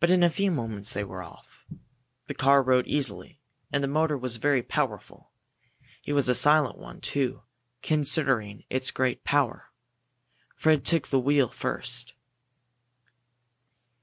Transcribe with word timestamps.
But 0.00 0.08
in 0.08 0.22
a 0.22 0.30
few 0.30 0.50
moments 0.50 0.94
they 0.94 1.04
were 1.04 1.22
off. 1.22 1.66
The 2.26 2.32
car 2.32 2.62
rode 2.62 2.86
easily, 2.86 3.38
and 3.70 3.84
the 3.84 3.86
motor 3.86 4.16
was 4.16 4.36
very 4.36 4.62
powerful. 4.62 5.30
It 6.06 6.14
was 6.14 6.26
a 6.30 6.34
silent 6.34 6.78
one, 6.78 7.02
too, 7.02 7.42
considering 7.82 8.64
its 8.70 8.90
great 8.90 9.24
power. 9.24 9.68
Fred 10.56 10.86
took 10.86 11.08
the 11.08 11.20
wheel 11.20 11.50
first. 11.50 12.14